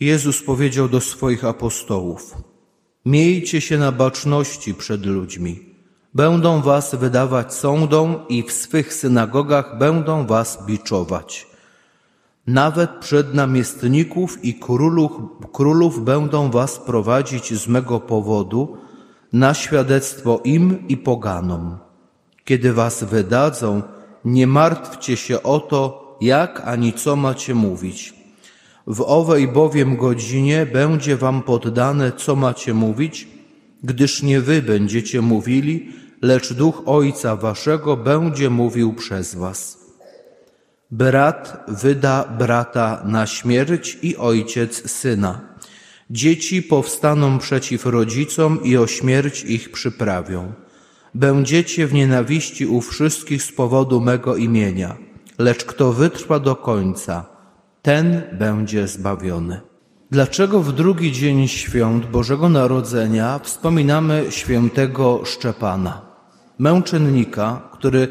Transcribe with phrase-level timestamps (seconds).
[0.00, 2.36] Jezus powiedział do swoich apostołów:
[3.04, 5.60] Miejcie się na baczności przed ludźmi.
[6.14, 11.46] Będą was wydawać sądom i w swych synagogach będą was biczować.
[12.46, 15.12] Nawet przed namiestników i królów,
[15.52, 18.76] królów będą was prowadzić z mego powodu
[19.32, 21.78] na świadectwo im i poganom.
[22.44, 23.82] Kiedy was wydadzą,
[24.24, 28.14] nie martwcie się o to, jak ani co macie mówić.
[28.86, 33.28] W owej bowiem godzinie będzie wam poddane, co macie mówić,
[33.82, 39.86] gdyż nie wy będziecie mówili, lecz duch Ojca waszego będzie mówił przez was.
[40.90, 45.40] Brat wyda brata na śmierć i ojciec syna.
[46.10, 50.52] Dzieci powstaną przeciw rodzicom i o śmierć ich przyprawią.
[51.14, 54.96] Będziecie w nienawiści u wszystkich z powodu mego imienia,
[55.38, 57.35] lecz kto wytrwa do końca,
[57.86, 59.60] ten będzie zbawiony.
[60.10, 66.02] Dlaczego w drugi dzień świąt Bożego Narodzenia wspominamy świętego Szczepana,
[66.58, 68.08] męczennika, który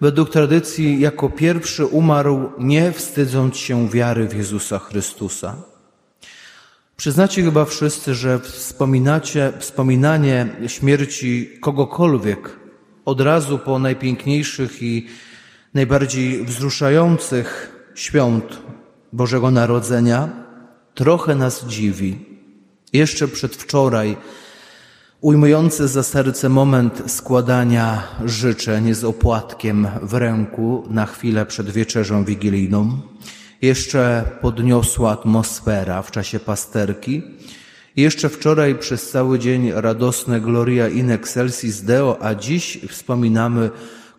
[0.00, 5.56] według tradycji jako pierwszy umarł, nie wstydząc się wiary w Jezusa Chrystusa?
[6.96, 12.56] Przyznacie chyba wszyscy, że wspominacie, wspominanie śmierci kogokolwiek
[13.04, 15.06] od razu po najpiękniejszych i
[15.74, 18.68] najbardziej wzruszających świąt
[19.12, 20.28] Bożego Narodzenia
[20.94, 22.18] trochę nas dziwi.
[22.92, 24.16] Jeszcze przedwczoraj
[25.20, 33.00] ujmujący za serce moment składania życzeń z opłatkiem w ręku na chwilę przed wieczerzą wigilijną
[33.62, 37.22] jeszcze podniosła atmosfera w czasie pasterki.
[37.96, 43.70] Jeszcze wczoraj przez cały dzień radosne Gloria in excelsis Deo, a dziś wspominamy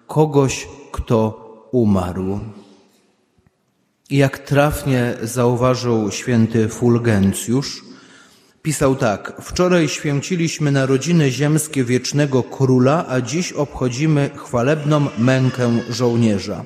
[0.08, 2.40] kogoś, kto umarł.
[4.10, 7.84] Jak trafnie zauważył święty Fulgencjusz,
[8.62, 16.64] pisał tak: Wczoraj święciliśmy narodziny ziemskie wiecznego króla, a dziś obchodzimy chwalebną mękę żołnierza.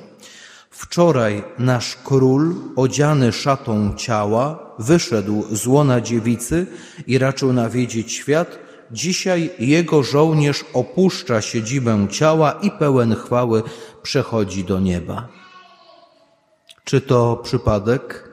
[0.70, 6.66] Wczoraj nasz król, odziany szatą ciała, wyszedł z łona dziewicy
[7.06, 8.58] i raczył nawiedzić świat.
[8.90, 13.62] Dzisiaj jego żołnierz opuszcza siedzibę ciała i pełen chwały
[14.02, 15.43] przechodzi do nieba.
[16.84, 18.28] Czy to przypadek?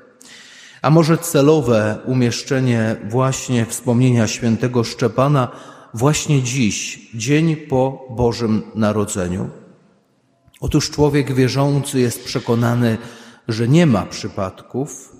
[0.81, 5.51] A może celowe umieszczenie właśnie wspomnienia świętego Szczepana
[5.93, 9.49] właśnie dziś, dzień po Bożym Narodzeniu?
[10.61, 12.97] Otóż człowiek wierzący jest przekonany,
[13.47, 15.15] że nie ma przypadków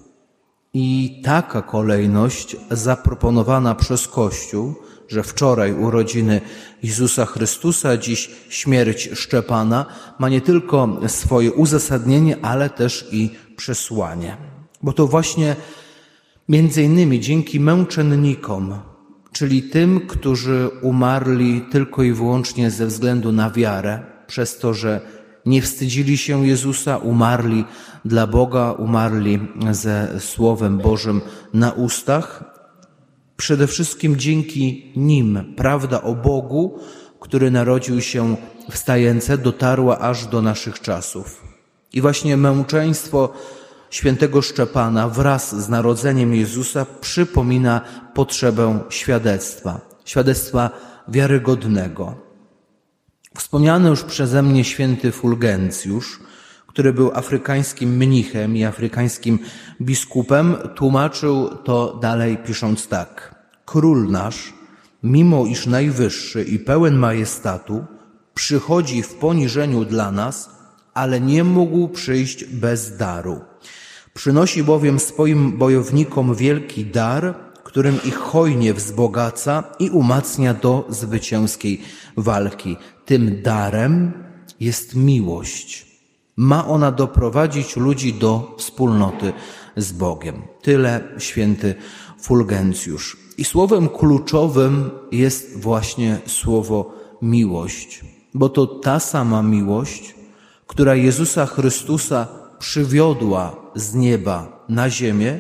[0.74, 4.76] i taka kolejność zaproponowana przez Kościół,
[5.12, 6.42] że wczoraj urodziny
[6.84, 9.86] Jezusa Chrystusa, dziś śmierć Szczepana,
[10.20, 14.38] ma nie tylko swoje uzasadnienie, ale też i przesłanie.
[14.84, 15.56] Bo to właśnie
[16.50, 18.76] między innymi dzięki męczennikom,
[19.32, 25.02] czyli tym, którzy umarli tylko i wyłącznie ze względu na wiarę, przez to, że
[25.46, 27.66] nie wstydzili się Jezusa, umarli
[28.06, 29.40] dla Boga, umarli
[29.72, 31.22] ze Słowem Bożym
[31.54, 32.51] na ustach.
[33.42, 36.80] Przede wszystkim dzięki nim prawda o Bogu,
[37.20, 38.36] który narodził się
[38.72, 41.44] w stajence, dotarła aż do naszych czasów.
[41.94, 43.34] I właśnie męczeństwo
[43.90, 47.82] świętego Szczepana wraz z narodzeniem Jezusa przypomina
[48.14, 50.70] potrzebę świadectwa, świadectwa
[51.08, 52.16] wiarygodnego.
[53.38, 56.20] Wspomniany już przeze mnie święty Fulgencjusz,
[56.72, 59.40] który był afrykańskim mnichem i afrykańskim
[59.82, 63.36] biskupem, tłumaczył to dalej pisząc tak.
[63.66, 64.54] Król nasz,
[65.04, 67.86] mimo iż najwyższy i pełen majestatu,
[68.34, 70.50] przychodzi w poniżeniu dla nas,
[70.94, 73.40] ale nie mógł przyjść bez daru.
[74.14, 81.82] Przynosi bowiem swoim bojownikom wielki dar, którym ich hojnie wzbogaca i umacnia do zwycięskiej
[82.18, 82.78] walki.
[83.06, 84.12] Tym darem
[84.60, 85.91] jest miłość.
[86.36, 89.34] Ma ona doprowadzić ludzi do wspólnoty
[89.78, 90.42] z Bogiem.
[90.62, 91.76] Tyle święty
[92.22, 93.18] Fulgencjusz.
[93.38, 100.16] I słowem kluczowym jest właśnie słowo miłość, bo to ta sama miłość,
[100.68, 102.28] która Jezusa Chrystusa
[102.60, 105.40] przywiodła z nieba na ziemię,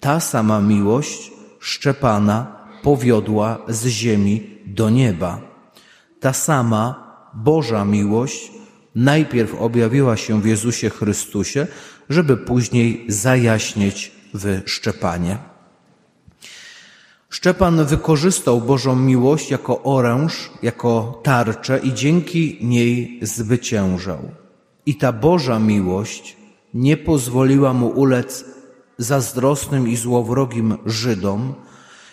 [0.00, 2.46] ta sama miłość Szczepana
[2.82, 5.40] powiodła z ziemi do nieba.
[6.20, 6.84] Ta sama
[7.34, 8.52] Boża miłość
[8.94, 11.66] najpierw objawiła się w Jezusie Chrystusie,
[12.10, 15.38] żeby później zajaśnieć w Szczepanie.
[17.30, 24.18] Szczepan wykorzystał Bożą miłość jako oręż, jako tarczę i dzięki niej zwyciężał.
[24.86, 26.36] I ta Boża miłość
[26.74, 28.44] nie pozwoliła mu ulec
[28.98, 31.54] zazdrosnym i złowrogim Żydom,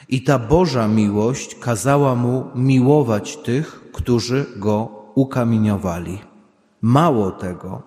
[0.10, 6.31] i ta Boża miłość kazała mu miłować tych, którzy go ukamieniowali.
[6.82, 7.82] Mało tego,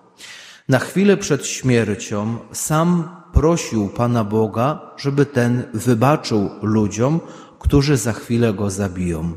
[0.69, 7.19] na chwilę przed śmiercią sam prosił Pana Boga, żeby ten wybaczył ludziom,
[7.59, 9.33] którzy za chwilę go zabiją.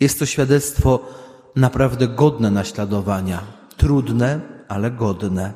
[0.00, 1.08] Jest to świadectwo
[1.56, 3.42] naprawdę godne naśladowania,
[3.76, 5.52] trudne, ale godne.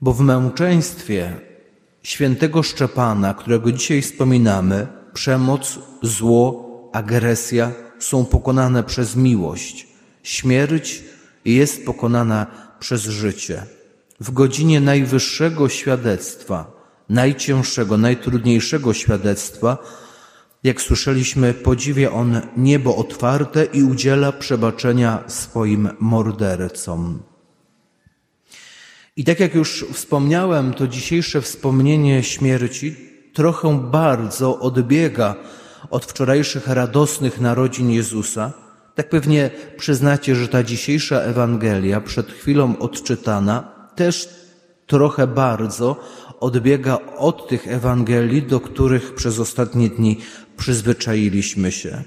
[0.00, 1.40] Bo w męczeństwie
[2.02, 9.88] świętego Szczepana, którego dzisiaj wspominamy, przemoc, zło, agresja są pokonane przez miłość.
[10.22, 11.04] Śmierć
[11.54, 12.46] jest pokonana
[12.80, 13.62] przez życie.
[14.20, 16.72] W godzinie najwyższego świadectwa,
[17.08, 19.78] najcięższego, najtrudniejszego świadectwa,
[20.62, 27.22] jak słyszeliśmy, podziwia on niebo otwarte i udziela przebaczenia swoim mordercom.
[29.16, 32.96] I tak jak już wspomniałem, to dzisiejsze wspomnienie śmierci
[33.34, 35.34] trochę bardzo odbiega
[35.90, 38.65] od wczorajszych radosnych narodzin Jezusa.
[38.96, 44.28] Tak pewnie przyznacie, że ta dzisiejsza Ewangelia, przed chwilą odczytana, też
[44.86, 45.96] trochę bardzo
[46.40, 50.20] odbiega od tych Ewangelii, do których przez ostatnie dni
[50.56, 52.02] przyzwyczailiśmy się.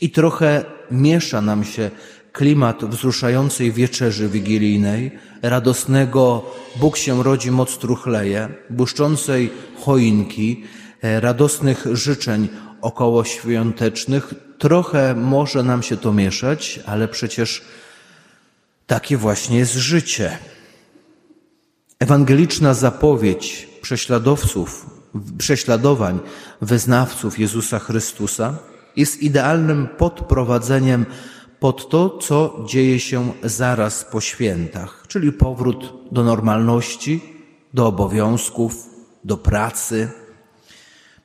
[0.00, 1.90] I trochę miesza nam się
[2.32, 5.10] klimat wzruszającej wieczerzy wigilijnej,
[5.42, 6.44] radosnego
[6.76, 9.50] Bóg się rodzi, moc truchleje, błyszczącej
[9.80, 10.64] choinki,
[11.02, 12.48] e, radosnych życzeń
[12.80, 14.34] okołoświątecznych.
[14.62, 17.62] Trochę może nam się to mieszać, ale przecież
[18.86, 20.38] takie właśnie jest życie.
[21.98, 24.86] Ewangeliczna zapowiedź prześladowców,
[25.38, 26.20] prześladowań
[26.60, 28.58] wyznawców Jezusa Chrystusa
[28.96, 31.06] jest idealnym podprowadzeniem
[31.60, 37.20] pod to, co dzieje się zaraz po świętach, czyli powrót do normalności,
[37.74, 38.86] do obowiązków,
[39.24, 40.21] do pracy.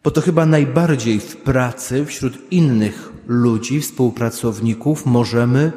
[0.07, 5.71] Bo to chyba najbardziej w pracy wśród innych ludzi, współpracowników możemy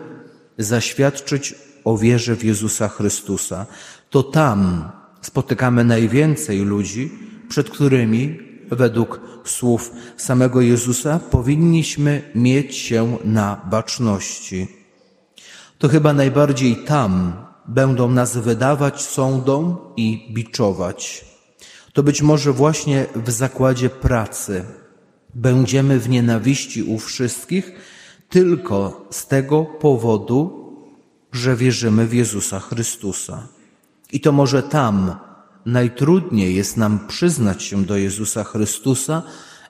[0.58, 1.54] zaświadczyć
[1.84, 3.66] o wierze w Jezusa Chrystusa.
[4.10, 4.90] To tam
[5.20, 7.10] spotykamy najwięcej ludzi,
[7.48, 8.38] przed którymi
[8.70, 14.68] według słów samego Jezusa, powinniśmy mieć się na baczności.
[15.78, 17.32] To chyba najbardziej tam
[17.68, 21.29] będą nas wydawać sądom i biczować.
[21.92, 24.64] To być może właśnie w zakładzie pracy
[25.34, 27.72] będziemy w nienawiści u wszystkich
[28.28, 30.60] tylko z tego powodu,
[31.32, 33.48] że wierzymy w Jezusa Chrystusa.
[34.12, 35.14] I to może tam
[35.66, 39.22] najtrudniej jest nam przyznać się do Jezusa Chrystusa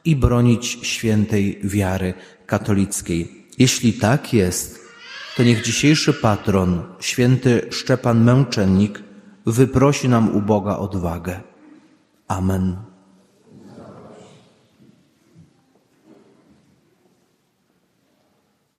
[0.05, 2.15] i bronić świętej wiary
[2.47, 3.47] katolickiej.
[3.59, 4.81] Jeśli tak jest,
[5.37, 9.03] to niech dzisiejszy patron, święty Szczepan Męczennik,
[9.47, 11.50] wyprosi nam u Boga odwagę.
[12.31, 12.90] Amen.